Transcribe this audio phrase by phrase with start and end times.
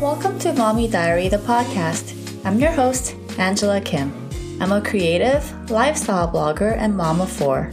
[0.00, 2.14] Welcome to Mommy Diary, the podcast.
[2.44, 4.12] I'm your host, Angela Kim.
[4.60, 5.42] I'm a creative,
[5.72, 7.68] lifestyle blogger, and mom of four.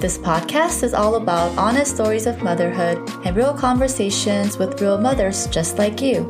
[0.00, 5.48] This podcast is all about honest stories of motherhood and real conversations with real mothers
[5.48, 6.22] just like you.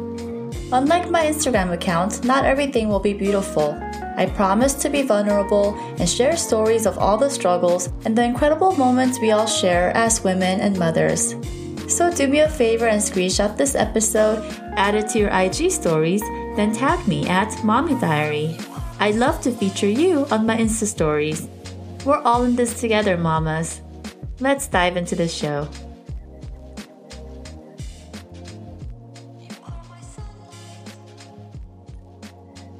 [0.72, 3.79] Unlike my Instagram account, not everything will be beautiful.
[4.16, 8.73] I promise to be vulnerable and share stories of all the struggles and the incredible
[8.76, 11.34] moments we all share as women and mothers.
[11.88, 14.45] So do me a favor and screenshot this episode,
[14.77, 16.20] add it to your IG stories,
[16.55, 18.59] then tag me at Mommy Diary.
[19.01, 21.48] I'd love to feature you on my Insta stories.
[22.05, 23.80] We're all in this together, mamas.
[24.38, 25.66] Let's dive into the show.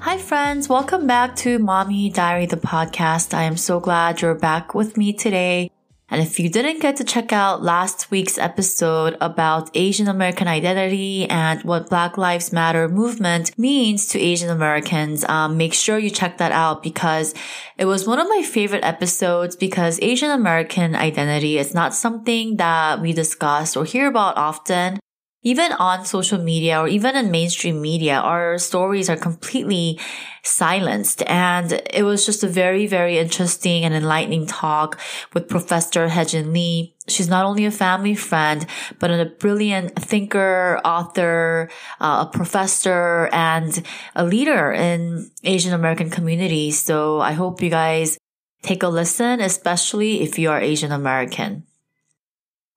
[0.01, 0.69] Hi, friends.
[0.69, 3.33] Welcome back to Mommy Diary, the podcast.
[3.33, 5.71] I am so glad you're back with me today.
[6.10, 11.28] And if you didn't get to check out last week's episode about Asian American identity
[11.28, 16.38] and what Black Lives Matter movement means to Asian Americans, um, make sure you check
[16.38, 17.34] that out because
[17.76, 23.02] it was one of my favorite episodes because Asian American identity is not something that
[23.02, 24.98] we discuss or hear about often
[25.43, 29.99] even on social media or even in mainstream media, our stories are completely
[30.43, 31.23] silenced.
[31.27, 34.99] And it was just a very, very interesting and enlightening talk
[35.35, 36.97] with Professor Hejin Lee.
[37.07, 38.66] She's not only a family friend,
[38.99, 43.83] but a brilliant thinker, author, uh, a professor, and
[44.16, 46.81] a leader in Asian American communities.
[46.81, 48.19] So I hope you guys
[48.63, 51.68] take a listen, especially if you are Asian American.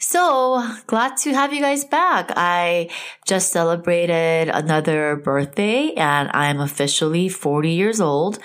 [0.02, 2.32] So glad to have you guys back.
[2.36, 2.90] I
[3.28, 8.40] just celebrated another birthday and I'm officially 40 years old.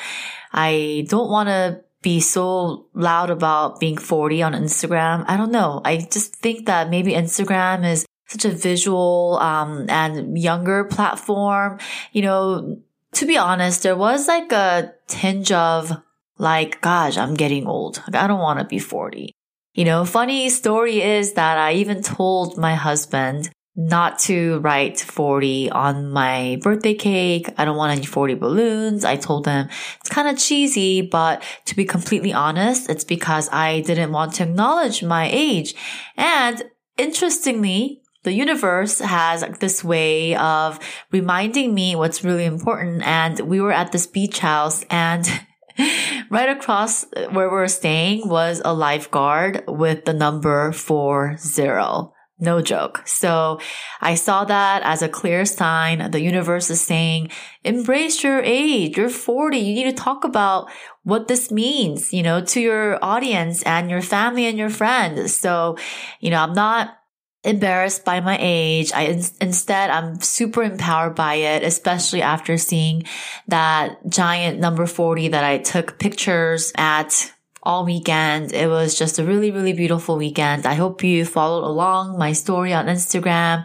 [0.53, 5.25] I don't want to be so loud about being 40 on Instagram.
[5.27, 5.81] I don't know.
[5.83, 11.79] I just think that maybe Instagram is such a visual, um, and younger platform.
[12.13, 12.83] You know,
[13.13, 15.91] to be honest, there was like a tinge of
[16.37, 18.03] like, gosh, I'm getting old.
[18.13, 19.36] I don't want to be 40.
[19.77, 25.71] You know, funny story is that I even told my husband not to write 40
[25.71, 27.51] on my birthday cake.
[27.59, 29.05] I don't want any 40 balloons.
[29.05, 29.69] I told him
[30.01, 34.45] it's kind of cheesy, but to be completely honest, it's because I didn't want to
[34.45, 35.75] acknowledge my age.
[36.17, 36.63] And
[36.97, 40.81] interestingly, the universe has this way of
[41.13, 43.03] reminding me what's really important.
[43.03, 45.29] And we were at this beach house and
[46.31, 52.13] right across uh, where we are staying was a lifeguard with the number four zero.
[52.39, 53.03] No joke.
[53.07, 53.61] So
[54.03, 56.11] I saw that as a clear sign.
[56.11, 57.31] The universe is saying,
[57.65, 58.99] embrace your age.
[58.99, 59.57] You're 40.
[59.57, 60.69] You need to talk about
[61.03, 65.35] what this means, you know, to your audience and your family and your friends.
[65.35, 65.79] So,
[66.21, 66.99] you know, I'm not
[67.47, 68.93] embarrassed by my age.
[68.93, 73.05] I instead I'm super empowered by it, especially after seeing
[73.49, 78.53] that giant number 40 that I took pictures at all weekend.
[78.53, 80.67] It was just a really, really beautiful weekend.
[80.67, 83.65] I hope you followed along my story on Instagram.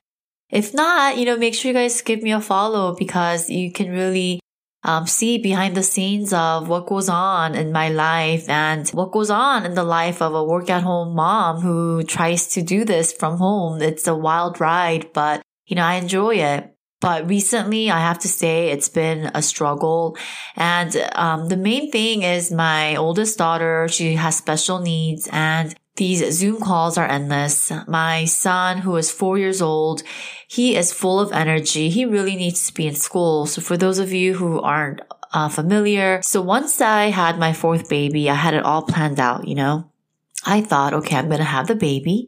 [0.49, 3.91] If not, you know, make sure you guys give me a follow because you can
[3.91, 4.39] really
[4.83, 9.29] um, see behind the scenes of what goes on in my life and what goes
[9.29, 13.13] on in the life of a work at home mom who tries to do this
[13.13, 13.81] from home.
[13.81, 16.75] It's a wild ride, but you know, I enjoy it.
[16.99, 20.15] But recently, I have to say it's been a struggle.
[20.55, 26.33] And um, the main thing is my oldest daughter, she has special needs and these
[26.33, 27.71] Zoom calls are endless.
[27.87, 30.03] My son, who is four years old,
[30.47, 31.89] he is full of energy.
[31.89, 33.45] He really needs to be in school.
[33.45, 35.01] So for those of you who aren't
[35.33, 39.47] uh, familiar, so once I had my fourth baby, I had it all planned out,
[39.47, 39.91] you know.
[40.45, 42.27] I thought, okay, I'm going to have the baby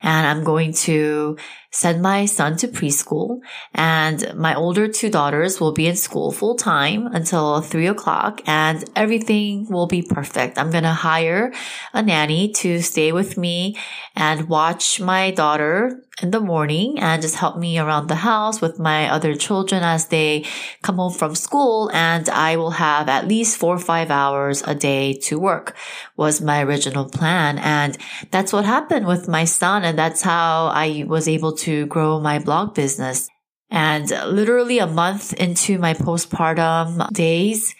[0.00, 1.38] and I'm going to
[1.74, 3.40] send my son to preschool
[3.74, 8.88] and my older two daughters will be in school full time until three o'clock and
[8.94, 10.56] everything will be perfect.
[10.56, 11.52] I'm going to hire
[11.92, 13.76] a nanny to stay with me
[14.14, 18.78] and watch my daughter in the morning and just help me around the house with
[18.78, 20.44] my other children as they
[20.82, 21.90] come home from school.
[21.92, 25.74] And I will have at least four or five hours a day to work
[26.16, 27.58] was my original plan.
[27.58, 27.98] And
[28.30, 29.84] that's what happened with my son.
[29.84, 33.28] And that's how I was able to grow my blog business.
[33.70, 37.74] And literally a month into my postpartum days,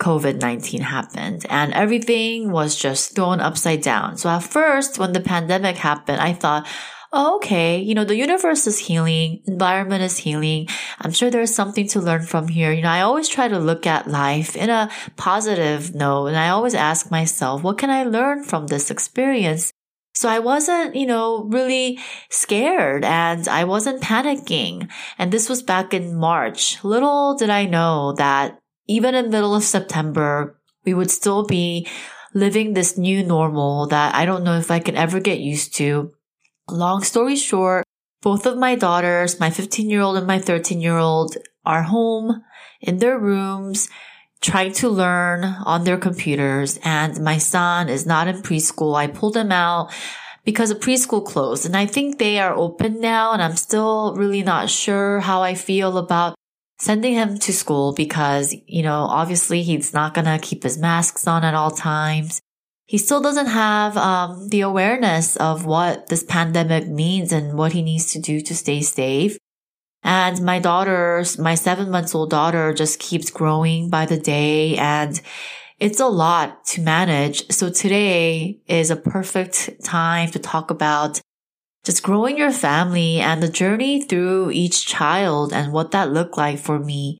[0.00, 4.16] COVID-19 happened and everything was just thrown upside down.
[4.18, 6.66] So at first, when the pandemic happened, I thought,
[7.12, 10.68] oh, okay, you know, the universe is healing, environment is healing.
[11.00, 12.72] I'm sure there's something to learn from here.
[12.72, 16.50] You know, I always try to look at life in a positive note and I
[16.50, 19.72] always ask myself, what can I learn from this experience?
[20.16, 21.98] So I wasn't, you know, really
[22.30, 24.88] scared and I wasn't panicking.
[25.18, 26.82] And this was back in March.
[26.82, 28.58] Little did I know that
[28.88, 31.86] even in middle of September, we would still be
[32.32, 36.14] living this new normal that I don't know if I can ever get used to.
[36.70, 37.84] Long story short,
[38.22, 41.36] both of my daughters, my 15 year old and my 13 year old
[41.66, 42.42] are home
[42.80, 43.90] in their rooms
[44.46, 48.94] trying to learn on their computers and my son is not in preschool.
[48.94, 49.92] I pulled him out
[50.44, 54.44] because the preschool closed and I think they are open now and I'm still really
[54.44, 56.36] not sure how I feel about
[56.78, 61.26] sending him to school because, you know, obviously he's not going to keep his masks
[61.26, 62.40] on at all times.
[62.84, 67.82] He still doesn't have um, the awareness of what this pandemic means and what he
[67.82, 69.38] needs to do to stay safe.
[70.06, 75.20] And my daughter's, my seven months old daughter just keeps growing by the day and
[75.80, 77.50] it's a lot to manage.
[77.50, 81.20] So today is a perfect time to talk about
[81.84, 86.60] just growing your family and the journey through each child and what that looked like
[86.60, 87.18] for me.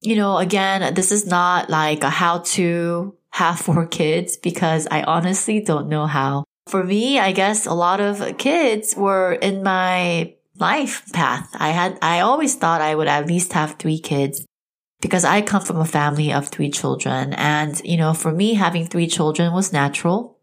[0.00, 5.02] You know, again, this is not like a how to have four kids because I
[5.02, 6.44] honestly don't know how.
[6.68, 11.48] For me, I guess a lot of kids were in my life path.
[11.54, 14.44] I had, I always thought I would at least have three kids
[15.00, 17.32] because I come from a family of three children.
[17.34, 20.38] And, you know, for me, having three children was natural.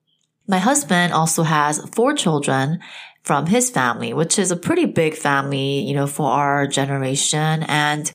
[0.48, 2.80] My husband also has four children
[3.24, 7.64] from his family, which is a pretty big family, you know, for our generation.
[7.64, 8.12] And,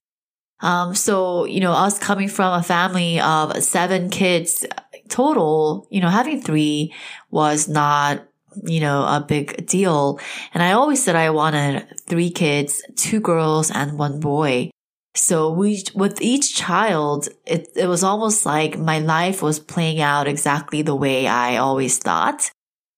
[0.61, 4.65] um, so, you know, us coming from a family of seven kids
[5.09, 6.95] total, you know, having three
[7.31, 8.27] was not
[8.65, 10.19] you know, a big deal.
[10.55, 14.71] And I always said I wanted three kids, two girls and one boy.
[15.15, 20.29] So we, with each child, it, it was almost like my life was playing out
[20.29, 22.51] exactly the way I always thought.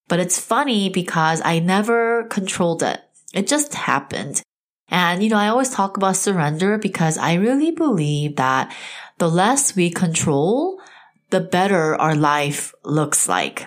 [0.07, 3.01] But it's funny because I never controlled it.
[3.33, 4.41] It just happened.
[4.89, 8.71] And, you know, I always talk about surrender because I really believe that
[9.17, 10.79] the less we control,
[11.31, 13.65] the better our life looks like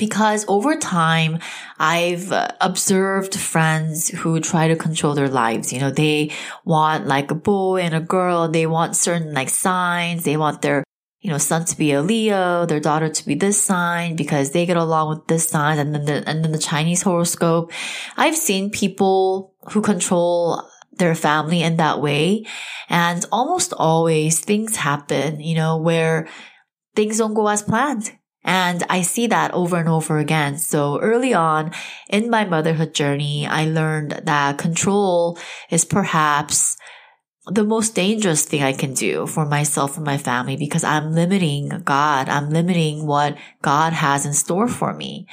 [0.00, 1.38] because over time,
[1.78, 5.72] I've uh, observed friends who try to control their lives.
[5.72, 6.32] You know, they
[6.64, 8.48] want like a boy and a girl.
[8.48, 10.24] They want certain like signs.
[10.24, 10.82] They want their,
[11.20, 14.64] you know, son to be a Leo, their daughter to be this sign because they
[14.64, 17.70] get along with this sign and then the, and then the Chinese horoscope.
[18.16, 22.46] I've seen people who control their family in that way.
[22.88, 26.26] And almost always things happen, you know, where
[26.96, 28.12] things don't go as planned
[28.44, 30.58] and I see that over and over again.
[30.58, 31.72] So early on
[32.08, 35.38] in my motherhood journey, I learned that control
[35.70, 36.76] is perhaps
[37.46, 41.68] the most dangerous thing I can do for myself and my family because I'm limiting
[41.84, 42.28] God.
[42.28, 45.26] I'm limiting what God has in store for me.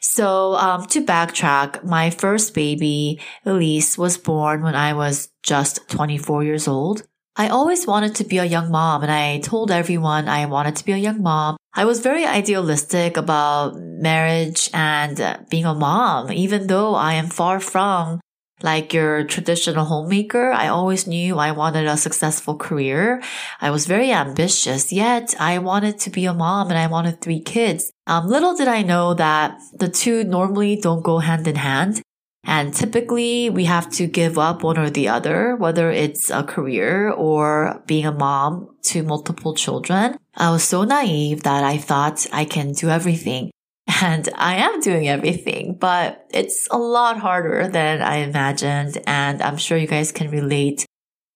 [0.00, 6.44] So, um, to backtrack, my first baby, Elise, was born when I was just 24
[6.44, 7.06] years old.
[7.34, 10.84] I always wanted to be a young mom and I told everyone I wanted to
[10.84, 11.56] be a young mom.
[11.72, 17.28] I was very idealistic about marriage and uh, being a mom, even though I am
[17.28, 18.20] far from
[18.62, 20.52] like your traditional homemaker.
[20.52, 23.22] I always knew I wanted a successful career.
[23.62, 27.40] I was very ambitious, yet I wanted to be a mom and I wanted three
[27.40, 27.90] kids.
[28.06, 32.02] Um, little did I know that the two normally don't go hand in hand.
[32.44, 37.10] And typically we have to give up one or the other, whether it's a career
[37.10, 40.16] or being a mom to multiple children.
[40.36, 43.50] I was so naive that I thought I can do everything.
[44.02, 48.98] And I am doing everything, but it's a lot harder than I imagined.
[49.06, 50.86] And I'm sure you guys can relate.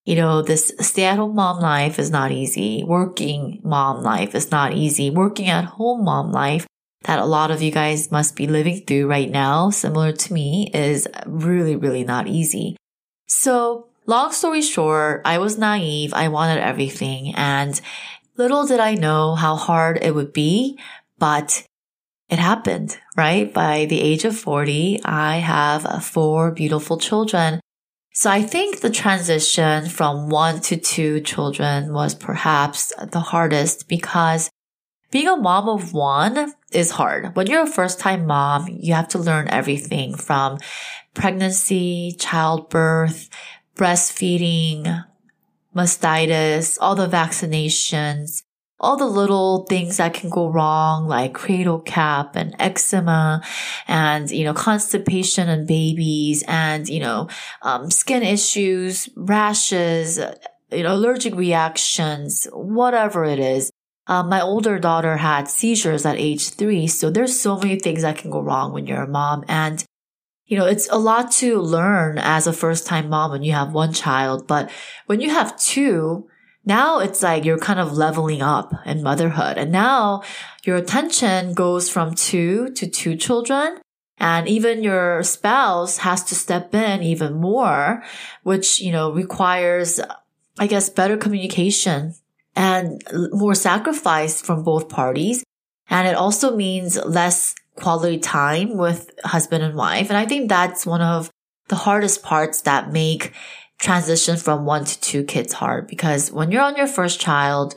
[0.04, 2.84] You know, this stay at home mom life is not easy.
[2.84, 5.10] Working mom life is not easy.
[5.10, 6.66] Working at home mom life
[7.06, 10.70] that a lot of you guys must be living through right now, similar to me,
[10.74, 12.76] is really, really not easy.
[13.28, 16.12] So long story short, I was naive.
[16.12, 17.80] I wanted everything and
[18.36, 20.78] little did I know how hard it would be,
[21.18, 21.64] but
[22.28, 23.52] it happened, right?
[23.54, 27.60] By the age of 40, I have four beautiful children.
[28.14, 34.50] So I think the transition from one to two children was perhaps the hardest because
[35.10, 37.36] being a mom of one is hard.
[37.36, 40.58] When you're a first time mom, you have to learn everything from
[41.14, 43.28] pregnancy, childbirth,
[43.76, 45.04] breastfeeding,
[45.74, 48.42] mastitis, all the vaccinations,
[48.78, 53.42] all the little things that can go wrong, like cradle cap and eczema
[53.86, 57.28] and, you know, constipation and babies and, you know,
[57.62, 60.18] um, skin issues, rashes,
[60.70, 63.70] you know, allergic reactions, whatever it is
[64.06, 66.86] um, my older daughter had seizures at age three.
[66.86, 69.44] So there's so many things that can go wrong when you're a mom.
[69.48, 69.84] And,
[70.46, 73.72] you know, it's a lot to learn as a first time mom when you have
[73.72, 74.46] one child.
[74.46, 74.70] But
[75.06, 76.28] when you have two,
[76.64, 79.58] now it's like you're kind of leveling up in motherhood.
[79.58, 80.22] And now
[80.64, 83.80] your attention goes from two to two children.
[84.18, 88.02] And even your spouse has to step in even more,
[88.44, 90.00] which, you know, requires,
[90.58, 92.14] I guess, better communication
[92.56, 95.44] and more sacrifice from both parties.
[95.88, 100.08] And it also means less quality time with husband and wife.
[100.08, 101.30] And I think that's one of
[101.68, 103.32] the hardest parts that make
[103.78, 107.74] transition from one to two kids hard because when you're on your first child,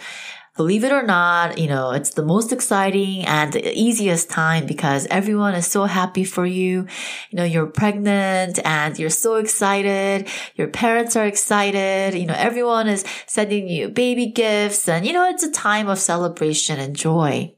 [0.59, 5.55] believe it or not, you know, it's the most exciting and easiest time because everyone
[5.55, 6.85] is so happy for you.
[7.29, 10.27] You know, you're pregnant and you're so excited.
[10.55, 12.13] Your parents are excited.
[12.13, 15.97] You know, everyone is sending you baby gifts and, you know, it's a time of
[15.97, 17.55] celebration and joy.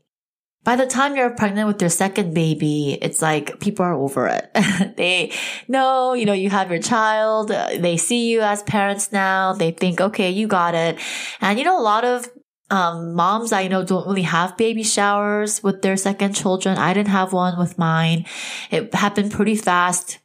[0.64, 4.96] By the time you're pregnant with your second baby, it's like people are over it.
[4.96, 5.32] they
[5.68, 7.48] know, you know, you have your child.
[7.48, 9.54] They see you as parents now.
[9.54, 11.00] They think, okay, you got it.
[11.40, 12.30] And, you know, a lot of
[12.72, 16.78] um, moms I know don't really have baby showers with their second children.
[16.78, 18.26] I didn't have one with mine.
[18.72, 20.20] It happened pretty fast.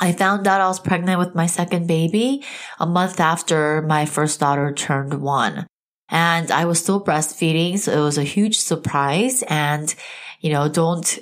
[0.00, 2.44] I found out I was pregnant with my second baby
[2.80, 5.66] a month after my first daughter turned one.
[6.08, 9.44] And I was still breastfeeding, so it was a huge surprise.
[9.48, 9.94] And,
[10.40, 11.18] you know, don't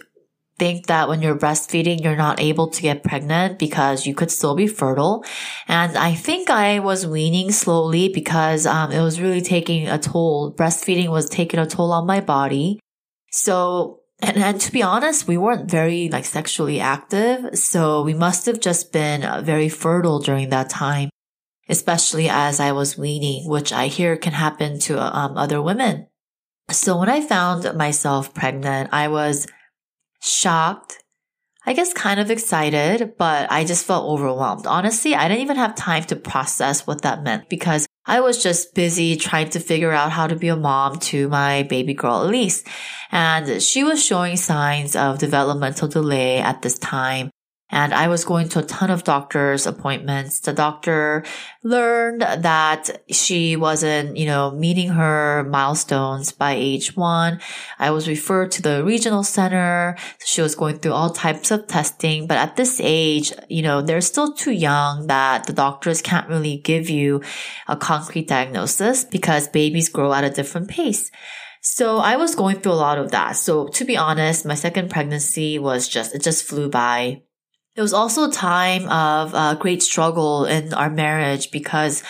[0.60, 4.54] think that when you're breastfeeding, you're not able to get pregnant because you could still
[4.54, 5.24] be fertile.
[5.66, 10.54] And I think I was weaning slowly because um, it was really taking a toll.
[10.54, 12.78] Breastfeeding was taking a toll on my body.
[13.32, 17.58] So, and, and to be honest, we weren't very like sexually active.
[17.58, 21.08] So we must have just been uh, very fertile during that time,
[21.70, 26.06] especially as I was weaning, which I hear can happen to um, other women.
[26.70, 29.46] So when I found myself pregnant, I was
[30.20, 31.02] shocked,
[31.66, 34.66] I guess kind of excited, but I just felt overwhelmed.
[34.66, 38.74] Honestly, I didn't even have time to process what that meant because I was just
[38.74, 42.64] busy trying to figure out how to be a mom to my baby girl Elise.
[43.12, 47.30] And she was showing signs of developmental delay at this time.
[47.70, 50.40] And I was going to a ton of doctor's appointments.
[50.40, 51.24] The doctor
[51.62, 57.40] learned that she wasn't, you know, meeting her milestones by age one.
[57.78, 59.96] I was referred to the regional center.
[60.24, 62.26] She was going through all types of testing.
[62.26, 66.56] But at this age, you know, they're still too young that the doctors can't really
[66.58, 67.22] give you
[67.68, 71.10] a concrete diagnosis because babies grow at a different pace.
[71.62, 73.36] So I was going through a lot of that.
[73.36, 77.22] So to be honest, my second pregnancy was just, it just flew by.
[77.80, 82.02] It was also a time of uh, great struggle in our marriage because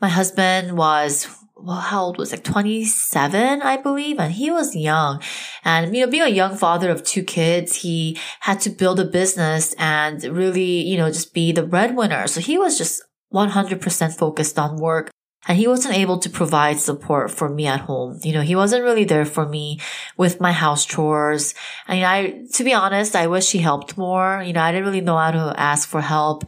[0.00, 5.20] my husband was well, how old was like 27, I believe, and he was young.
[5.66, 9.04] And you know, being a young father of two kids, he had to build a
[9.04, 12.26] business and really, you know, just be the breadwinner.
[12.26, 13.02] So he was just
[13.34, 15.10] 100% focused on work
[15.48, 18.20] and he wasn't able to provide support for me at home.
[18.22, 19.80] You know, he wasn't really there for me
[20.18, 21.54] with my house chores.
[21.88, 24.42] I mean, I, to be honest, I wish he helped more.
[24.44, 26.44] You know, I didn't really know how to ask for help.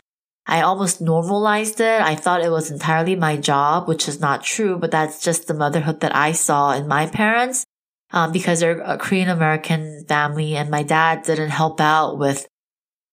[0.46, 2.02] I almost normalized it.
[2.02, 5.54] I thought it was entirely my job, which is not true, but that's just the
[5.54, 7.64] motherhood that I saw in my parents.
[8.12, 12.48] Um, because they're a Korean American family and my dad didn't help out with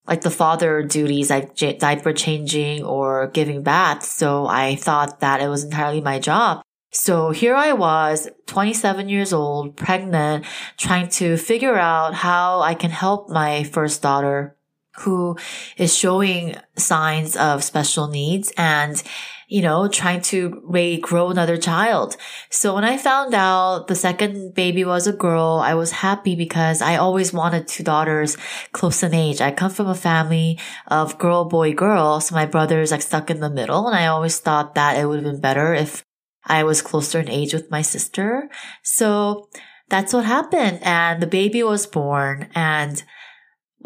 [0.08, 4.08] like the father duties like j- diaper changing or giving baths.
[4.08, 6.62] So I thought that it was entirely my job.
[6.92, 10.46] So here I was, 27 years old, pregnant,
[10.78, 14.56] trying to figure out how I can help my first daughter
[15.00, 15.38] who
[15.78, 19.04] is showing signs of special needs and
[19.48, 22.18] you know, trying to raise, grow another child.
[22.50, 26.82] So when I found out the second baby was a girl, I was happy because
[26.82, 28.36] I always wanted two daughters
[28.74, 29.40] close in age.
[29.40, 32.20] I come from a family of girl, boy, girl.
[32.20, 33.88] So my brother is like stuck in the middle.
[33.88, 36.04] And I always thought that it would have been better if
[36.46, 38.50] I was closer in age with my sister.
[38.84, 39.48] So
[39.88, 40.80] that's what happened.
[40.82, 43.02] And the baby was born and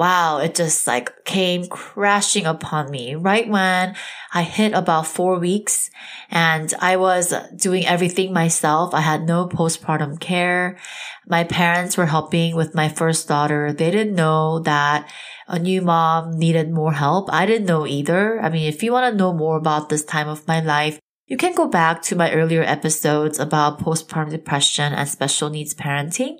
[0.01, 3.95] wow, it just like came crashing upon me right when
[4.33, 5.91] I hit about four weeks
[6.31, 8.95] and I was doing everything myself.
[8.95, 10.79] I had no postpartum care.
[11.27, 13.71] My parents were helping with my first daughter.
[13.71, 15.07] They didn't know that
[15.47, 17.31] a new mom needed more help.
[17.31, 18.41] I didn't know either.
[18.41, 21.37] I mean, if you want to know more about this time of my life, you
[21.37, 26.37] can go back to my earlier episodes about postpartum depression and special needs parenting.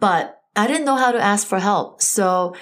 [0.00, 2.02] But I didn't know how to ask for help.
[2.02, 2.56] So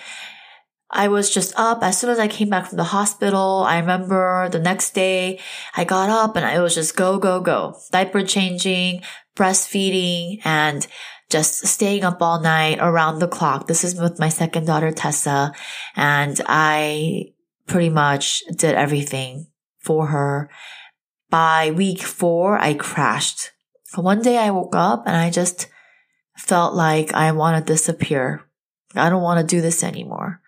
[0.90, 3.64] I was just up as soon as I came back from the hospital.
[3.66, 5.40] I remember the next day
[5.76, 7.76] I got up and I was just go, go, go.
[7.90, 9.02] Diaper changing,
[9.36, 10.86] breastfeeding, and
[11.30, 13.66] just staying up all night around the clock.
[13.66, 15.52] This is with my second daughter, Tessa.
[15.96, 17.32] And I
[17.66, 19.48] pretty much did everything
[19.78, 20.50] for her.
[21.30, 23.50] By week four, I crashed.
[23.96, 25.68] One day I woke up and I just
[26.36, 28.42] felt like I want to disappear.
[28.94, 30.40] I don't want to do this anymore.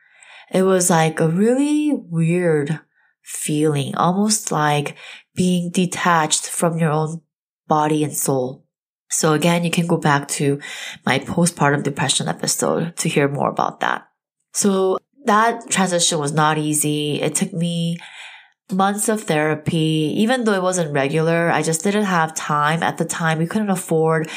[0.52, 2.80] It was like a really weird
[3.22, 4.96] feeling, almost like
[5.34, 7.22] being detached from your own
[7.66, 8.64] body and soul.
[9.08, 10.60] So again, you can go back to
[11.04, 14.08] my postpartum depression episode to hear more about that.
[14.52, 17.20] So that transition was not easy.
[17.20, 17.98] It took me
[18.70, 23.04] months of therapy, even though it wasn't regular, I just didn't have time at the
[23.04, 23.38] time.
[23.38, 24.28] We couldn't afford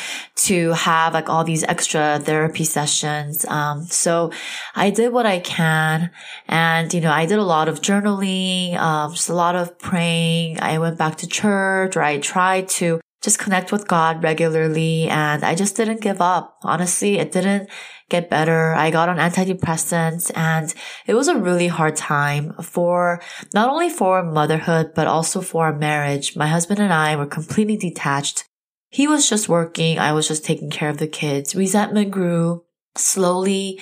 [0.47, 3.43] to have like all these extra therapy sessions.
[3.45, 4.31] Um, so
[4.75, 6.11] I did what I can.
[6.47, 10.59] And, you know, I did a lot of journaling, um, just a lot of praying.
[10.61, 15.07] I went back to church or I tried to just connect with God regularly.
[15.09, 16.57] And I just didn't give up.
[16.63, 17.69] Honestly, it didn't
[18.09, 18.73] get better.
[18.73, 20.73] I got on antidepressants and
[21.05, 23.21] it was a really hard time for
[23.53, 26.35] not only for motherhood, but also for our marriage.
[26.35, 28.45] My husband and I were completely detached.
[28.89, 29.99] He was just working.
[29.99, 31.55] I was just taking care of the kids.
[31.55, 32.63] Resentment grew
[32.95, 33.79] slowly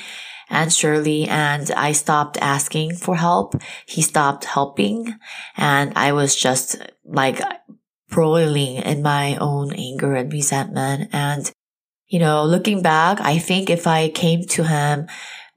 [0.49, 3.55] and surely and I stopped asking for help.
[3.85, 5.15] He stopped helping
[5.55, 7.41] and I was just like
[8.09, 11.09] broiling in my own anger and resentment.
[11.11, 11.51] And
[12.07, 15.07] you know, looking back, I think if I came to him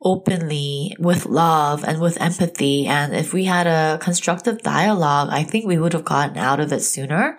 [0.02, 5.66] openly with love and with empathy, and if we had a constructive dialogue, I think
[5.66, 7.38] we would have gotten out of it sooner.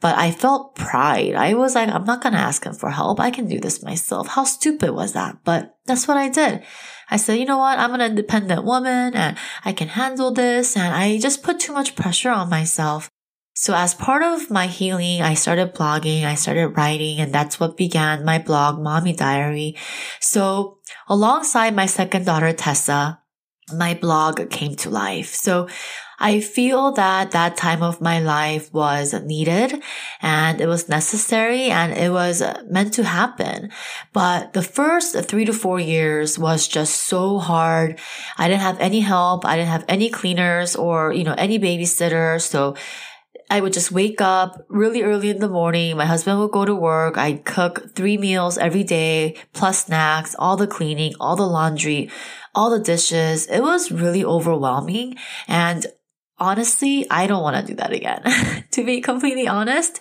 [0.00, 1.34] But I felt pride.
[1.34, 3.18] I was like, I'm not going to ask him for help.
[3.20, 4.28] I can do this myself.
[4.28, 5.38] How stupid was that?
[5.44, 6.62] But that's what I did.
[7.10, 7.78] I said, you know what?
[7.78, 10.76] I'm an independent woman and I can handle this.
[10.76, 13.08] And I just put too much pressure on myself.
[13.60, 17.76] So as part of my healing, I started blogging, I started writing, and that's what
[17.76, 19.76] began my blog, Mommy Diary.
[20.18, 20.78] So
[21.10, 23.20] alongside my second daughter, Tessa,
[23.76, 25.34] my blog came to life.
[25.34, 25.68] So
[26.18, 29.82] I feel that that time of my life was needed
[30.22, 33.70] and it was necessary and it was meant to happen.
[34.14, 37.98] But the first three to four years was just so hard.
[38.38, 39.44] I didn't have any help.
[39.44, 42.40] I didn't have any cleaners or, you know, any babysitter.
[42.40, 42.74] So
[43.50, 45.96] I would just wake up really early in the morning.
[45.96, 47.18] My husband would go to work.
[47.18, 52.10] I'd cook three meals every day, plus snacks, all the cleaning, all the laundry,
[52.54, 53.48] all the dishes.
[53.48, 55.16] It was really overwhelming.
[55.48, 55.84] And
[56.38, 58.22] honestly, I don't want to do that again.
[58.70, 60.00] to be completely honest,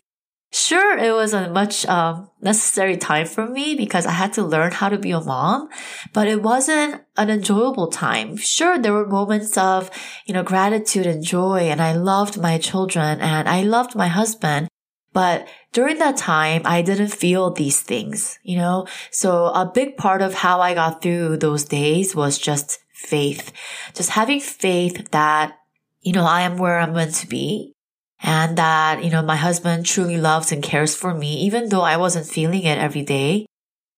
[0.51, 4.71] Sure, it was a much um, necessary time for me because I had to learn
[4.71, 5.69] how to be a mom,
[6.12, 8.35] but it wasn't an enjoyable time.
[8.35, 9.91] Sure, there were moments of,
[10.25, 14.69] you know, gratitude and joy, and I loved my children and I loved my husband.
[15.13, 18.88] But during that time, I didn't feel these things, you know?
[19.12, 23.51] So a big part of how I got through those days was just faith.
[23.93, 25.57] Just having faith that,
[26.01, 27.75] you know, I am where I'm meant to be
[28.21, 31.97] and that, you know, my husband truly loves and cares for me, even though I
[31.97, 33.48] wasn't feeling it every day.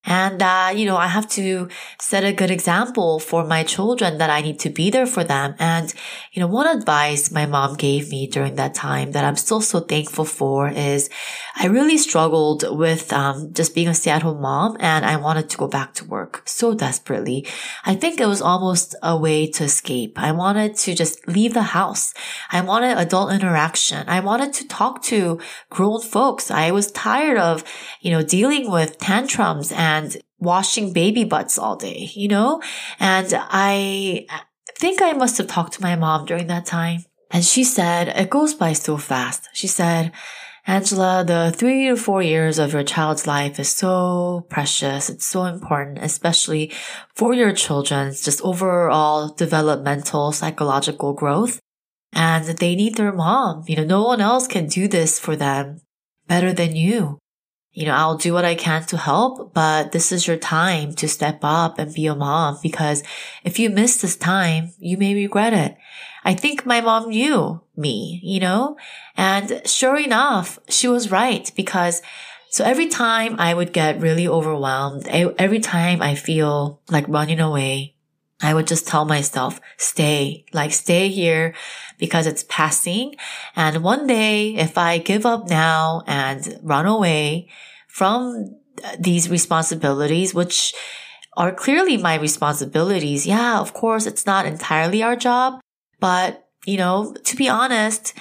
[0.03, 4.31] And, uh, you know, I have to set a good example for my children that
[4.31, 5.53] I need to be there for them.
[5.59, 5.93] And,
[6.31, 9.79] you know, one advice my mom gave me during that time that I'm still so
[9.79, 11.07] thankful for is
[11.55, 15.49] I really struggled with, um, just being a stay at home mom and I wanted
[15.51, 17.45] to go back to work so desperately.
[17.85, 20.17] I think it was almost a way to escape.
[20.17, 22.15] I wanted to just leave the house.
[22.51, 24.09] I wanted adult interaction.
[24.09, 26.49] I wanted to talk to grown folks.
[26.49, 27.63] I was tired of,
[28.01, 32.61] you know, dealing with tantrums and and washing baby butts all day, you know?
[32.99, 34.25] And I
[34.77, 36.99] think I must have talked to my mom during that time.
[37.29, 39.49] And she said, it goes by so fast.
[39.53, 40.11] She said,
[40.67, 45.09] Angela, the three to four years of your child's life is so precious.
[45.09, 46.71] It's so important, especially
[47.15, 51.59] for your children's just overall developmental psychological growth.
[52.13, 53.63] And they need their mom.
[53.67, 55.81] You know, no one else can do this for them
[56.27, 57.20] better than you
[57.73, 61.07] you know, I'll do what I can to help, but this is your time to
[61.07, 63.01] step up and be a mom because
[63.43, 65.77] if you miss this time, you may regret it.
[66.23, 68.77] I think my mom knew me, you know,
[69.15, 72.01] and sure enough, she was right because
[72.49, 77.95] so every time I would get really overwhelmed, every time I feel like running away,
[78.41, 81.53] I would just tell myself, stay, like stay here
[81.97, 83.15] because it's passing.
[83.55, 87.49] And one day, if I give up now and run away
[87.87, 88.57] from
[88.99, 90.73] these responsibilities, which
[91.37, 93.25] are clearly my responsibilities.
[93.25, 95.61] Yeah, of course, it's not entirely our job,
[95.99, 98.13] but you know, to be honest,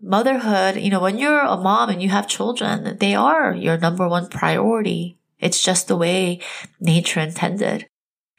[0.00, 4.08] motherhood, you know, when you're a mom and you have children, they are your number
[4.08, 5.16] one priority.
[5.38, 6.40] It's just the way
[6.80, 7.86] nature intended.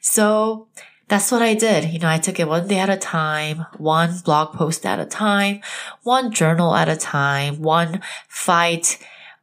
[0.00, 0.68] So
[1.08, 1.92] that's what I did.
[1.92, 5.04] You know, I took it one day at a time, one blog post at a
[5.04, 5.60] time,
[6.02, 8.98] one journal at a time, one fight,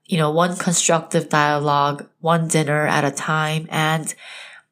[0.05, 3.67] you know, one constructive dialogue, one dinner at a time.
[3.71, 4.13] And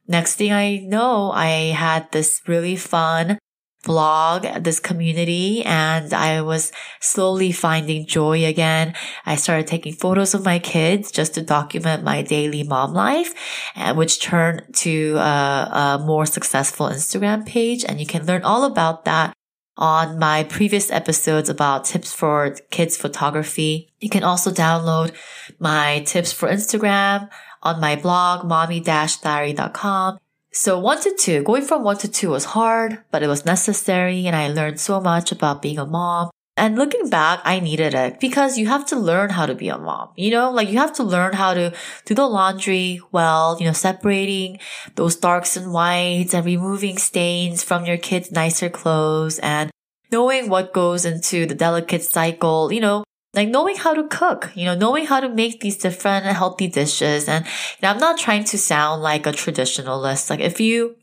[0.08, 3.40] next thing I know, I had this really fun
[3.84, 8.94] blog, this community, and I was slowly finding joy again.
[9.26, 13.34] I started taking photos of my kids just to document my daily mom life,
[13.76, 17.84] uh, which turned to a, a more successful Instagram page.
[17.84, 19.34] And you can learn all about that
[19.78, 23.92] on my previous episodes about tips for kids photography.
[24.00, 25.16] You can also download
[25.60, 27.30] my tips for Instagram
[27.64, 30.20] on my blog, mommy-diary.com.
[30.54, 34.28] So one to two, going from one to two was hard, but it was necessary
[34.28, 36.30] and I learned so much about being a mom.
[36.58, 39.78] And looking back, I needed it because you have to learn how to be a
[39.78, 40.10] mom.
[40.18, 41.74] You know, like you have to learn how to
[42.06, 44.60] do the laundry well, you know, separating
[44.96, 49.72] those darks and whites and removing stains from your kids' nicer clothes and
[50.12, 54.66] knowing what goes into the delicate cycle, you know, like knowing how to cook, you
[54.66, 57.28] know, knowing how to make these different healthy dishes.
[57.28, 57.46] And
[57.82, 60.30] I'm not trying to sound like a traditionalist.
[60.30, 60.98] Like if you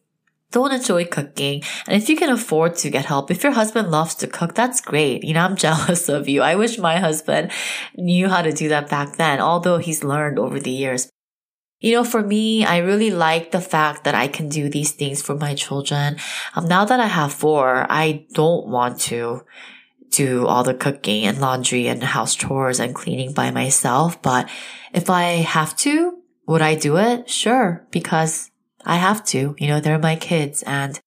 [0.50, 4.14] don't enjoy cooking and if you can afford to get help, if your husband loves
[4.16, 5.24] to cook, that's great.
[5.24, 6.42] You know, I'm jealous of you.
[6.42, 7.50] I wish my husband
[7.96, 11.10] knew how to do that back then, although he's learned over the years.
[11.80, 15.22] You know, for me, I really like the fact that I can do these things
[15.22, 16.16] for my children.
[16.56, 19.44] Um, now that I have four, I don't want to
[20.10, 24.20] do all the cooking and laundry and house chores and cleaning by myself.
[24.22, 24.48] But
[24.92, 27.28] if I have to, would I do it?
[27.28, 28.50] Sure, because
[28.84, 29.54] I have to.
[29.58, 30.98] You know, they're my kids and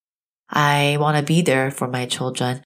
[0.50, 2.64] I want to be there for my children.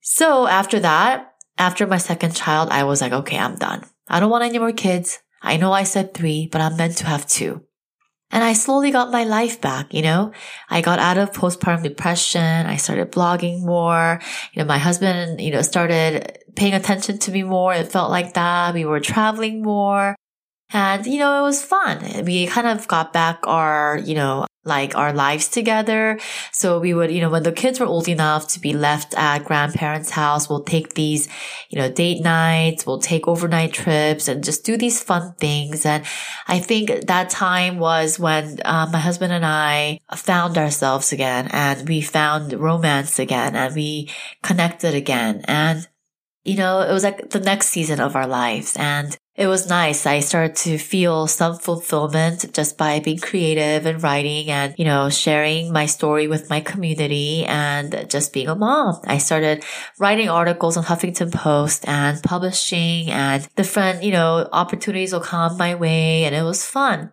[0.00, 3.84] So after that, after my second child, I was like, okay, I'm done.
[4.08, 5.18] I don't want any more kids.
[5.42, 7.64] I know I said three, but I'm meant to have two.
[8.32, 10.32] And I slowly got my life back, you know?
[10.68, 12.66] I got out of postpartum depression.
[12.66, 14.20] I started blogging more.
[14.52, 17.74] You know, my husband, you know, started paying attention to me more.
[17.74, 18.74] It felt like that.
[18.74, 20.14] We were traveling more.
[20.72, 22.24] And, you know, it was fun.
[22.24, 26.20] We kind of got back our, you know, like our lives together.
[26.52, 29.44] So we would, you know, when the kids were old enough to be left at
[29.44, 31.28] grandparents' house, we'll take these,
[31.70, 35.86] you know, date nights, we'll take overnight trips and just do these fun things.
[35.86, 36.04] And
[36.46, 41.88] I think that time was when uh, my husband and I found ourselves again and
[41.88, 44.10] we found romance again and we
[44.42, 45.42] connected again.
[45.46, 45.88] And
[46.44, 48.74] you know, it was like the next season of our lives.
[48.76, 50.04] And it was nice.
[50.04, 55.08] I started to feel some fulfillment just by being creative and writing and, you know,
[55.08, 59.00] sharing my story with my community and just being a mom.
[59.06, 59.64] I started
[59.98, 65.74] writing articles on Huffington Post and publishing and different, you know, opportunities will come my
[65.74, 67.10] way and it was fun.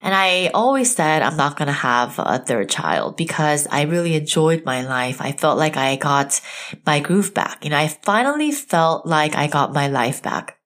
[0.00, 4.14] And I always said I'm not going to have a third child because I really
[4.14, 5.20] enjoyed my life.
[5.20, 6.40] I felt like I got
[6.86, 7.64] my groove back.
[7.64, 10.60] You know, I finally felt like I got my life back.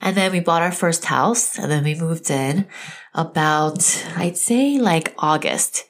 [0.00, 2.66] And then we bought our first house and then we moved in
[3.14, 5.84] about, I'd say like August.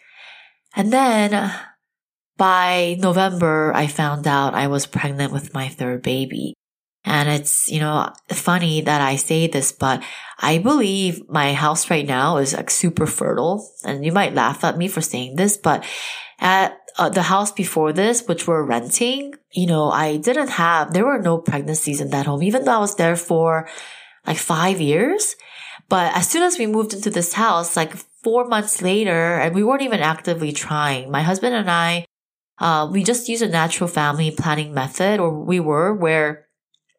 [0.74, 1.52] And then
[2.36, 6.54] by November, I found out I was pregnant with my third baby.
[7.04, 10.02] And it's, you know, funny that I say this, but
[10.40, 13.68] I believe my house right now is like super fertile.
[13.84, 15.84] And you might laugh at me for saying this, but
[16.38, 21.04] at uh, the house before this, which we're renting, you know, I didn't have, there
[21.04, 23.68] were no pregnancies in that home, even though I was there for
[24.26, 25.36] like five years.
[25.88, 29.62] But as soon as we moved into this house, like four months later, and we
[29.62, 32.06] weren't even actively trying, my husband and I,
[32.58, 36.45] uh, we just used a natural family planning method, or we were, where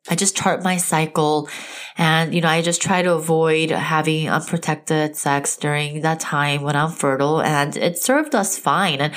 [0.10, 1.50] I just chart my cycle
[1.98, 6.76] and, you know, I just try to avoid having unprotected sex during that time when
[6.76, 9.02] I'm fertile and it served us fine.
[9.02, 9.14] And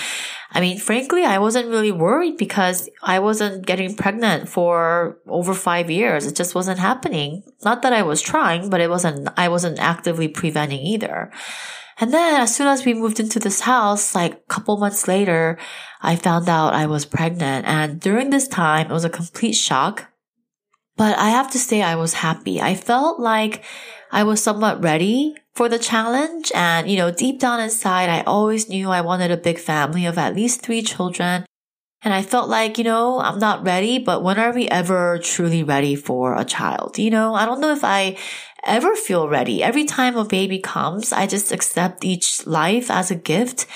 [0.53, 5.91] I mean, frankly, I wasn't really worried because I wasn't getting pregnant for over five
[5.91, 6.27] years.
[6.27, 7.45] It just wasn't happening.
[7.65, 11.31] Not that I was trying, but it wasn't, I wasn't actively preventing either.
[12.01, 15.59] And then as soon as we moved into this house, like a couple months later,
[16.01, 17.67] I found out I was pregnant.
[17.67, 20.10] And during this time, it was a complete shock
[21.01, 22.61] but I have to say I was happy.
[22.61, 23.65] I felt like
[24.13, 26.53] I was somewhat ready for the challenge.
[26.55, 30.19] And, you know, deep down inside, I always knew I wanted a big family of
[30.19, 31.47] at least three children.
[32.03, 35.63] And I felt like, you know, I'm not ready, but when are we ever truly
[35.63, 36.99] ready for a child?
[36.99, 38.19] You know, I don't know if I
[38.65, 39.63] ever feel ready.
[39.63, 43.67] Every time a baby comes, I just accept each life as a gift.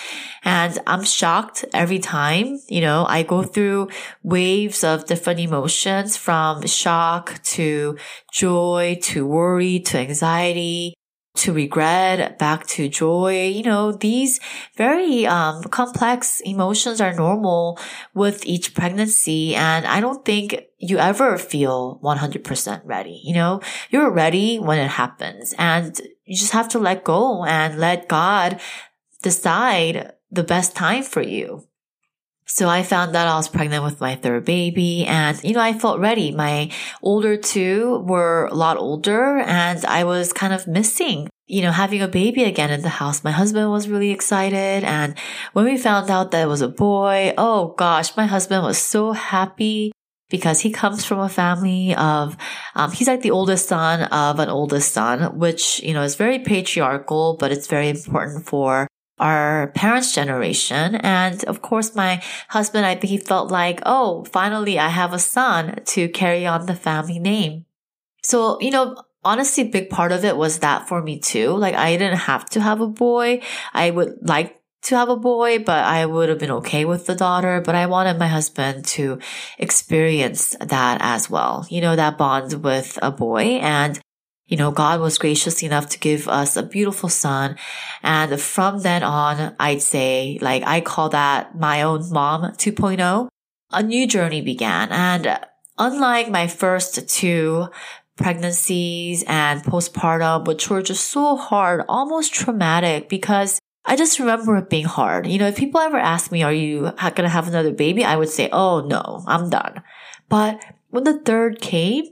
[0.45, 3.89] And I'm shocked every time, you know, I go through
[4.23, 7.97] waves of different emotions from shock to
[8.33, 10.95] joy to worry to anxiety
[11.37, 13.49] to regret, back to joy.
[13.49, 14.41] You know, these
[14.77, 17.79] very um, complex emotions are normal
[18.15, 19.55] with each pregnancy.
[19.55, 23.21] And I don't think you ever feel 100% ready.
[23.25, 27.79] You know, you're ready when it happens and you just have to let go and
[27.79, 28.61] let God
[29.23, 31.67] decide the best time for you.
[32.47, 35.73] So I found that I was pregnant with my third baby and, you know, I
[35.73, 36.31] felt ready.
[36.31, 36.71] My
[37.03, 42.03] older two were a lot older and I was kind of missing, you know, having
[42.03, 43.25] a baby again in the house.
[43.25, 44.85] My husband was really excited.
[44.85, 45.19] And
[45.55, 49.13] when we found out that it was a boy, oh gosh, my husband was so
[49.13, 49.93] happy
[50.29, 52.37] because he comes from a family of,
[52.75, 56.41] um, he's like the oldest son of an oldest son, which, you know, is very
[56.41, 58.87] patriarchal, but it's very important for
[59.19, 60.97] our parents' generation.
[60.97, 65.19] And of course, my husband, I think he felt like, oh, finally I have a
[65.19, 67.67] son to carry on the family name.
[68.23, 71.51] So, you know, honestly, big part of it was that for me too.
[71.51, 73.43] Like I didn't have to have a boy.
[73.73, 77.15] I would like to have a boy, but I would have been okay with the
[77.15, 77.61] daughter.
[77.61, 79.19] But I wanted my husband to
[79.59, 81.67] experience that as well.
[81.71, 83.59] You know, that bond with a boy.
[83.63, 83.99] And
[84.47, 87.57] you know, God was gracious enough to give us a beautiful son.
[88.03, 93.29] And from then on, I'd say, like, I call that my own mom 2.0.
[93.73, 94.93] A new journey began.
[94.93, 95.41] And
[95.79, 97.69] unlike my first two
[98.17, 104.71] pregnancies and postpartum, which were just so hard, almost traumatic because I just remember it
[104.71, 105.27] being hard.
[105.27, 108.05] You know, if people ever ask me, are you going to have another baby?
[108.05, 109.83] I would say, oh no, I'm done.
[110.29, 112.05] But when the third came,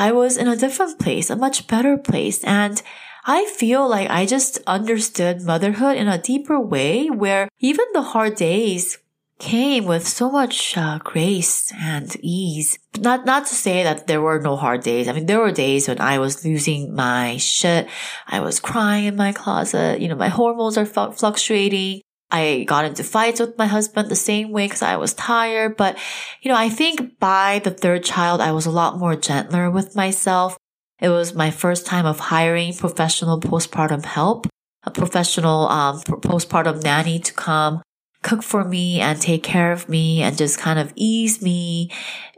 [0.00, 2.42] I was in a different place, a much better place.
[2.44, 2.80] And
[3.26, 8.36] I feel like I just understood motherhood in a deeper way where even the hard
[8.36, 8.96] days
[9.38, 12.78] came with so much uh, grace and ease.
[12.98, 15.06] Not not to say that there were no hard days.
[15.06, 17.86] I mean, there were days when I was losing my shit.
[18.26, 20.00] I was crying in my closet.
[20.00, 22.00] You know, my hormones are fluctuating.
[22.30, 25.76] I got into fights with my husband the same way because I was tired.
[25.76, 25.98] But,
[26.42, 29.96] you know, I think by the third child, I was a lot more gentler with
[29.96, 30.56] myself.
[31.00, 34.46] It was my first time of hiring professional postpartum help,
[34.84, 37.82] a professional um, postpartum nanny to come
[38.22, 41.90] cook for me and take care of me and just kind of ease me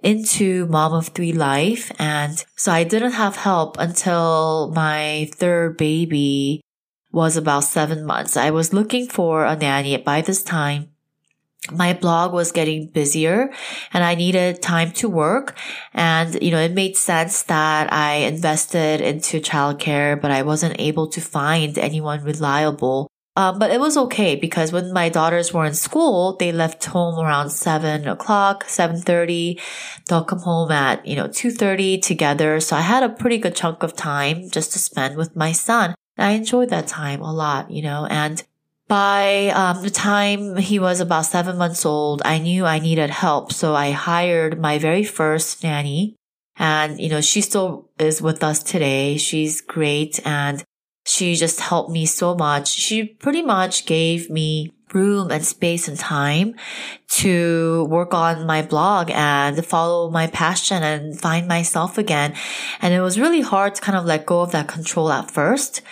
[0.02, 1.90] into mom of three life.
[1.98, 6.60] And so I didn't have help until my third baby
[7.12, 8.36] was about seven months.
[8.36, 10.88] I was looking for a nanny by this time.
[11.70, 13.52] My blog was getting busier
[13.92, 15.56] and I needed time to work.
[15.94, 21.06] And, you know, it made sense that I invested into childcare, but I wasn't able
[21.08, 25.72] to find anyone reliable um, but it was okay because when my daughters were in
[25.72, 29.58] school, they left home around seven o'clock, seven thirty.
[30.08, 32.60] They'll come home at you know two thirty together.
[32.60, 35.94] So I had a pretty good chunk of time just to spend with my son.
[36.22, 38.42] I enjoyed that time a lot, you know, and
[38.88, 43.50] by um, the time he was about seven months old, I knew I needed help.
[43.52, 46.14] So I hired my very first nanny.
[46.56, 49.16] And, you know, she still is with us today.
[49.16, 50.20] She's great.
[50.26, 50.62] And
[51.06, 52.68] she just helped me so much.
[52.68, 56.54] She pretty much gave me room and space and time
[57.08, 62.34] to work on my blog and follow my passion and find myself again.
[62.80, 65.82] And it was really hard to kind of let go of that control at first.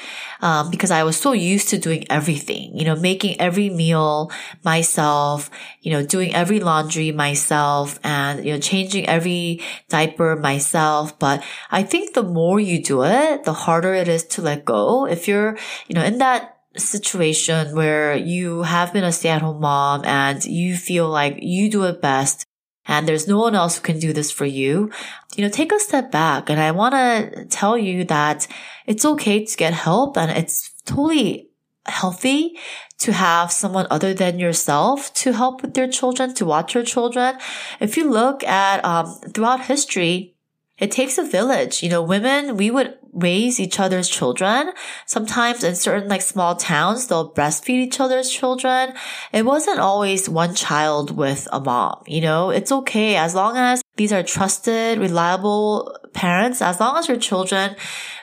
[0.43, 4.33] Um, because I was so used to doing everything, you know, making every meal
[4.65, 5.51] myself,
[5.83, 9.61] you know, doing every laundry myself and, you know, changing every
[9.91, 11.19] diaper myself.
[11.19, 15.05] But I think the more you do it, the harder it is to let go.
[15.05, 15.59] If you're,
[15.89, 20.45] you know, in that situation where you have been a stay at home mom and
[20.45, 22.47] you feel like you do it best
[22.87, 24.91] and there's no one else who can do this for you,
[25.37, 26.51] you know, take a step back.
[26.51, 28.49] And I want to tell you that
[28.87, 31.51] it's okay to get help and it's totally
[31.87, 32.59] healthy
[32.99, 37.39] to have someone other than yourself to help with your children, to watch your children.
[37.81, 40.35] If you look at, um, throughout history,
[40.79, 41.83] it takes a village.
[41.83, 44.73] You know, women, we would raise each other's children.
[45.07, 48.95] Sometimes in certain like small towns, they'll breastfeed each other's children.
[49.33, 52.03] It wasn't always one child with a mom.
[52.07, 57.09] You know, it's okay as long as these are trusted, reliable parents, as long as
[57.09, 57.77] your children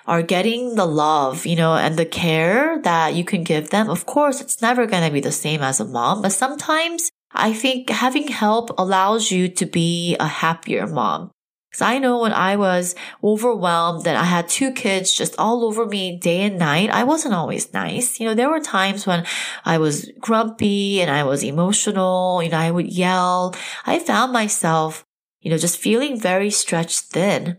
[0.05, 3.89] are getting the love, you know, and the care that you can give them.
[3.89, 7.53] Of course, it's never going to be the same as a mom, but sometimes I
[7.53, 11.31] think having help allows you to be a happier mom.
[11.77, 15.85] Cause I know when I was overwhelmed and I had two kids just all over
[15.85, 18.19] me day and night, I wasn't always nice.
[18.19, 19.27] You know, there were times when
[19.63, 22.41] I was grumpy and I was emotional.
[22.41, 23.55] You know, I would yell.
[23.85, 25.05] I found myself,
[25.39, 27.57] you know, just feeling very stretched thin.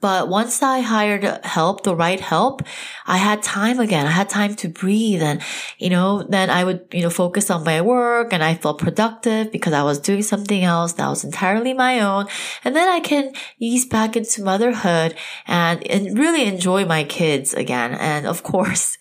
[0.00, 2.62] But once I hired help, the right help,
[3.06, 4.06] I had time again.
[4.06, 5.42] I had time to breathe and,
[5.78, 9.50] you know, then I would, you know, focus on my work and I felt productive
[9.50, 12.26] because I was doing something else that was entirely my own.
[12.64, 17.94] And then I can ease back into motherhood and, and really enjoy my kids again.
[17.94, 18.98] And of course,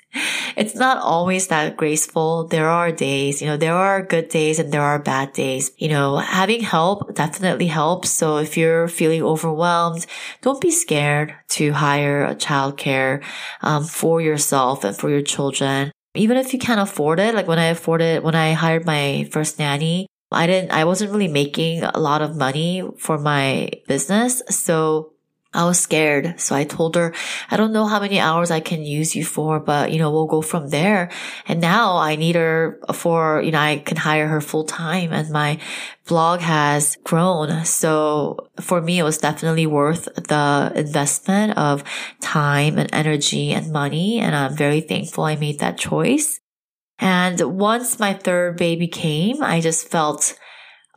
[0.56, 2.47] it's not always that graceful.
[2.47, 5.71] There are days, you know, there are good days and there are bad days.
[5.77, 8.10] You know, having help definitely helps.
[8.10, 10.06] So if you're feeling overwhelmed,
[10.41, 13.23] don't be scared to hire a childcare
[13.62, 15.91] um, for yourself and for your children.
[16.15, 19.60] Even if you can't afford it, like when I afforded, when I hired my first
[19.60, 24.41] nanny, I didn't, I wasn't really making a lot of money for my business.
[24.49, 25.13] So
[25.57, 26.39] I was scared.
[26.39, 27.15] So I told her,
[27.49, 30.27] I don't know how many hours I can use you for, but you know, we'll
[30.27, 31.09] go from there.
[31.47, 35.31] And now I need her for, you know, I can hire her full time and
[35.31, 35.59] my
[36.05, 37.65] blog has grown.
[37.65, 41.83] So for me, it was definitely worth the investment of
[42.21, 44.19] time and energy and money.
[44.19, 46.39] And I'm very thankful I made that choice.
[46.99, 50.37] And once my third baby came, I just felt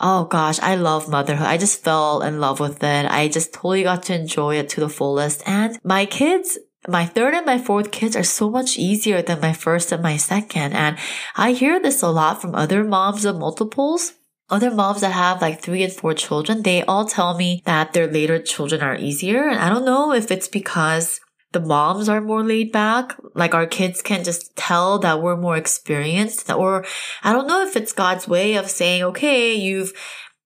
[0.02, 1.46] Oh gosh, I love motherhood.
[1.46, 3.06] I just fell in love with it.
[3.06, 5.42] I just totally got to enjoy it to the fullest.
[5.46, 6.58] And my kids,
[6.88, 10.16] my third and my fourth kids are so much easier than my first and my
[10.16, 10.72] second.
[10.72, 10.96] And
[11.36, 14.14] I hear this a lot from other moms of multiples.
[14.48, 18.08] Other moms that have like three and four children, they all tell me that their
[18.10, 19.48] later children are easier.
[19.48, 21.20] And I don't know if it's because
[21.52, 23.16] the moms are more laid back.
[23.34, 26.84] Like our kids can just tell that we're more experienced or
[27.22, 29.92] I don't know if it's God's way of saying, okay, you've,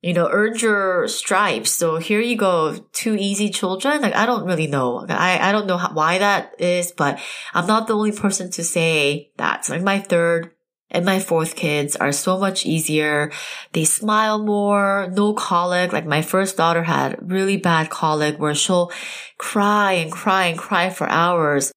[0.00, 1.70] you know, earned your stripes.
[1.70, 2.76] So here you go.
[2.92, 4.02] Two easy children.
[4.02, 5.04] Like I don't really know.
[5.08, 7.18] I, I don't know how, why that is, but
[7.52, 9.64] I'm not the only person to say that.
[9.64, 10.52] So like my third
[10.90, 13.32] and my fourth kids are so much easier.
[13.72, 15.92] They smile more, no colic.
[15.92, 18.92] Like my first daughter had really bad colic where she'll
[19.38, 21.72] cry and cry and cry for hours.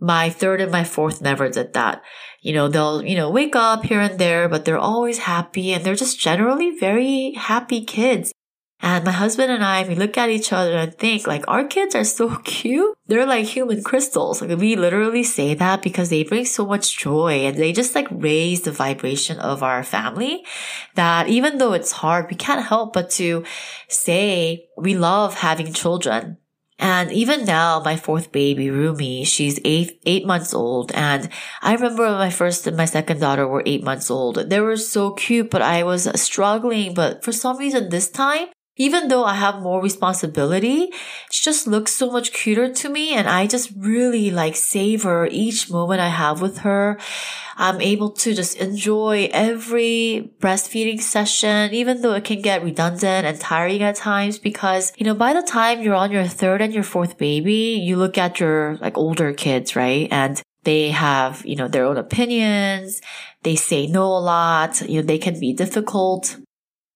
[0.00, 2.02] My third and my fourth never did that.
[2.40, 5.84] You know, they'll, you know, wake up here and there, but they're always happy and
[5.84, 8.32] they're just generally very happy kids.
[8.84, 11.94] And my husband and I, we look at each other and think like our kids
[11.94, 12.96] are so cute.
[13.06, 14.42] They're like human crystals.
[14.42, 18.08] Like we literally say that because they bring so much joy and they just like
[18.10, 20.44] raise the vibration of our family
[20.96, 23.44] that even though it's hard, we can't help but to
[23.88, 26.38] say we love having children.
[26.80, 30.90] And even now, my fourth baby, Rumi, she's eight, eight months old.
[30.90, 31.28] And
[31.60, 34.34] I remember when my first and my second daughter were eight months old.
[34.50, 36.92] They were so cute, but I was struggling.
[36.94, 38.48] But for some reason this time,
[38.82, 40.90] even though I have more responsibility,
[41.30, 43.14] she just looks so much cuter to me.
[43.14, 46.98] And I just really like savor each moment I have with her.
[47.56, 53.38] I'm able to just enjoy every breastfeeding session, even though it can get redundant and
[53.38, 56.82] tiring at times because, you know, by the time you're on your third and your
[56.82, 60.08] fourth baby, you look at your like older kids, right?
[60.10, 63.00] And they have, you know, their own opinions.
[63.44, 64.80] They say no a lot.
[64.88, 66.36] You know, they can be difficult.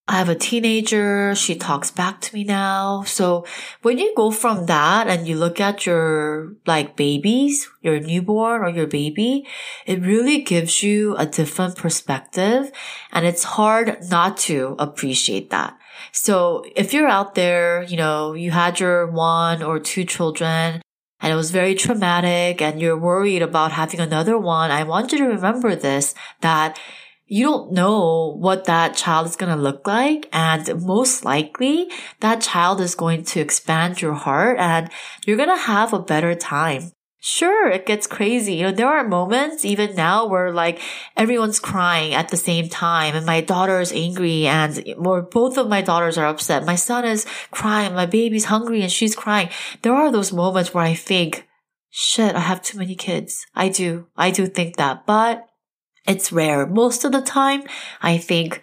[0.08, 1.34] I have a teenager.
[1.34, 3.02] She talks back to me now.
[3.02, 3.44] So
[3.82, 8.68] when you go from that and you look at your like babies, your newborn or
[8.68, 9.46] your baby,
[9.84, 12.70] it really gives you a different perspective
[13.10, 15.76] and it's hard not to appreciate that.
[16.12, 20.82] So if you're out there, you know, you had your one or two children
[21.20, 25.18] and it was very traumatic and you're worried about having another one, I want you
[25.18, 26.78] to remember this, that
[27.26, 30.28] you don't know what that child is going to look like.
[30.32, 34.90] And most likely that child is going to expand your heart and
[35.26, 36.92] you're going to have a better time.
[37.18, 38.54] Sure, it gets crazy.
[38.54, 40.80] You know, there are moments even now where like
[41.16, 45.68] everyone's crying at the same time and my daughter is angry and or both of
[45.68, 46.64] my daughters are upset.
[46.64, 47.94] My son is crying.
[47.94, 49.48] My baby's hungry and she's crying.
[49.82, 51.48] There are those moments where I think,
[51.90, 53.44] shit, I have too many kids.
[53.56, 54.06] I do.
[54.16, 55.48] I do think that, but
[56.06, 56.66] it's rare.
[56.66, 57.62] Most of the time,
[58.02, 58.62] I think,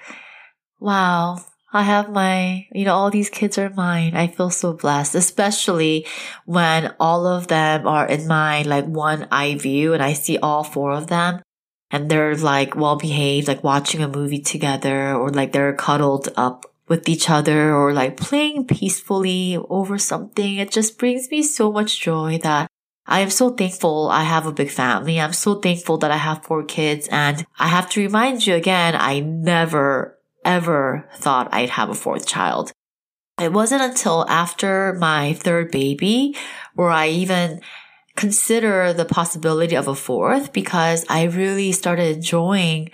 [0.80, 4.16] wow, I have my, you know, all these kids are mine.
[4.16, 6.06] I feel so blessed, especially
[6.46, 10.64] when all of them are in my like one eye view and I see all
[10.64, 11.42] four of them
[11.90, 16.66] and they're like well behaved, like watching a movie together or like they're cuddled up
[16.88, 20.58] with each other or like playing peacefully over something.
[20.58, 22.68] It just brings me so much joy that
[23.06, 25.20] I am so thankful I have a big family.
[25.20, 27.08] I'm so thankful that I have four kids.
[27.12, 32.26] And I have to remind you again, I never, ever thought I'd have a fourth
[32.26, 32.72] child.
[33.42, 36.36] It wasn't until after my third baby
[36.76, 37.62] where I even
[38.16, 42.92] consider the possibility of a fourth because I really started enjoying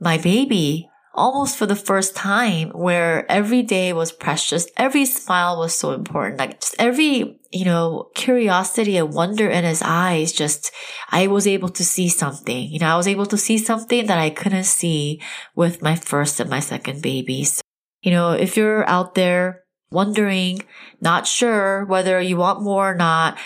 [0.00, 4.68] my baby almost for the first time where every day was precious.
[4.76, 6.38] Every smile was so important.
[6.38, 10.70] Like just every, you know, curiosity and wonder in his eyes, just,
[11.10, 12.68] I was able to see something.
[12.68, 15.22] You know, I was able to see something that I couldn't see
[15.54, 17.60] with my first and my second babies.
[18.02, 20.62] You know, if you're out there wondering,
[21.00, 23.38] not sure whether you want more or not,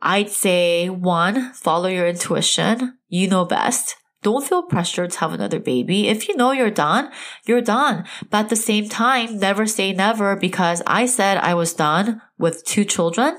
[0.00, 2.98] I'd say one, follow your intuition.
[3.08, 3.96] You know best.
[4.22, 6.08] Don't feel pressured to have another baby.
[6.08, 7.10] If you know you're done,
[7.46, 8.04] you're done.
[8.30, 12.64] But at the same time, never say never because I said I was done with
[12.64, 13.38] two children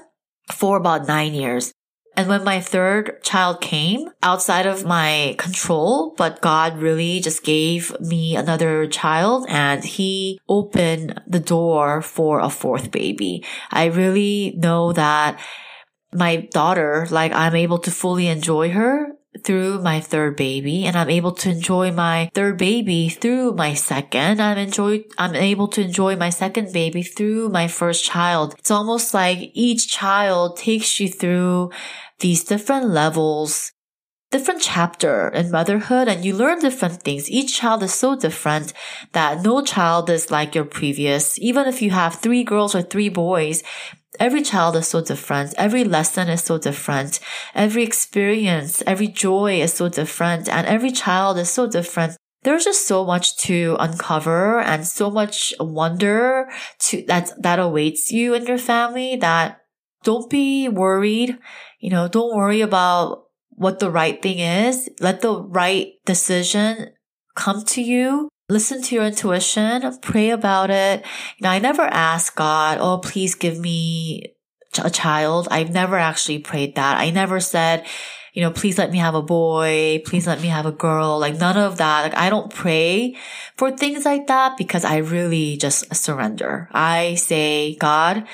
[0.53, 1.73] for about nine years.
[2.15, 7.97] And when my third child came outside of my control, but God really just gave
[7.99, 13.45] me another child and he opened the door for a fourth baby.
[13.71, 15.39] I really know that
[16.11, 19.13] my daughter, like I'm able to fully enjoy her
[19.43, 24.41] through my third baby and I'm able to enjoy my third baby through my second.
[24.41, 28.55] I'm enjoy, I'm able to enjoy my second baby through my first child.
[28.57, 31.71] It's almost like each child takes you through
[32.19, 33.71] these different levels,
[34.31, 37.29] different chapter in motherhood and you learn different things.
[37.29, 38.73] Each child is so different
[39.13, 41.39] that no child is like your previous.
[41.39, 43.63] Even if you have three girls or three boys,
[44.19, 45.53] Every child is so different.
[45.57, 47.19] Every lesson is so different.
[47.55, 50.49] Every experience, every joy is so different.
[50.49, 52.17] And every child is so different.
[52.43, 56.49] There's just so much to uncover and so much wonder
[56.79, 59.61] to that, that awaits you and your family that
[60.03, 61.37] don't be worried.
[61.79, 63.28] You know, don't worry about
[63.59, 64.89] what the right thing is.
[64.99, 66.91] Let the right decision
[67.35, 71.05] come to you listen to your intuition, pray about it.
[71.37, 74.33] You know, I never ask God, oh, please give me
[74.83, 75.47] a child.
[75.51, 76.97] I've never actually prayed that.
[76.97, 77.85] I never said,
[78.33, 80.01] you know, please let me have a boy.
[80.05, 81.19] Please let me have a girl.
[81.19, 82.03] Like none of that.
[82.03, 83.15] Like I don't pray
[83.55, 86.69] for things like that because I really just surrender.
[86.71, 88.27] I say, God,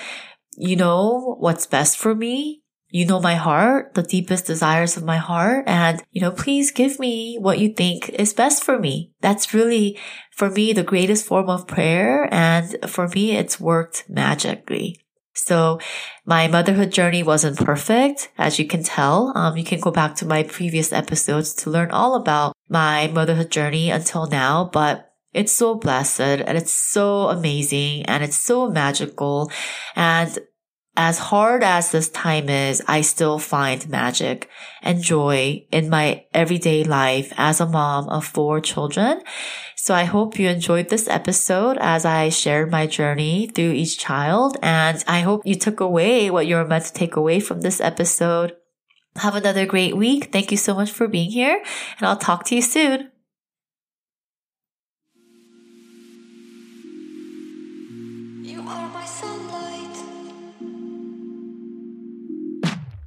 [0.58, 2.62] you know what's best for me.
[2.96, 5.66] You know my heart, the deepest desires of my heart.
[5.68, 9.12] And, you know, please give me what you think is best for me.
[9.20, 10.00] That's really,
[10.32, 12.34] for me, the greatest form of prayer.
[12.34, 14.98] And for me, it's worked magically.
[15.34, 15.82] So
[16.26, 19.34] my motherhood journey wasn't perfect, as you can tell.
[19.36, 23.52] Um, you can go back to my previous episodes to learn all about my motherhood
[23.52, 29.52] journey until now, but it's so blessed and it's so amazing and it's so magical.
[29.98, 30.40] And
[30.98, 34.50] as hard as this time is, I still find magic
[34.82, 39.22] and joy in my everyday life as a mom of four children.
[39.76, 44.58] So I hope you enjoyed this episode as I shared my journey through each child.
[44.62, 47.82] And I hope you took away what you were meant to take away from this
[47.82, 48.56] episode.
[49.18, 50.32] Have another great week.
[50.32, 51.64] Thank you so much for being here
[51.98, 53.12] and I'll talk to you soon.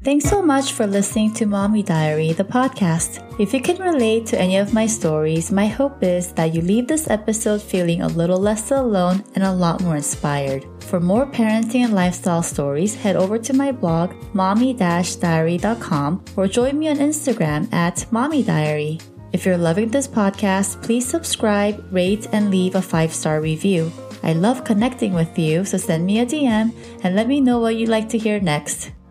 [0.05, 3.19] Thanks so much for listening to Mommy Diary, the podcast.
[3.41, 6.87] If you can relate to any of my stories, my hope is that you leave
[6.87, 10.65] this episode feeling a little less alone and a lot more inspired.
[10.85, 16.89] For more parenting and lifestyle stories, head over to my blog, mommy-diary.com or join me
[16.89, 19.01] on Instagram at Mommy Diary.
[19.33, 23.91] If you're loving this podcast, please subscribe, rate, and leave a five star review.
[24.23, 26.73] I love connecting with you, so send me a DM
[27.03, 28.93] and let me know what you'd like to hear next.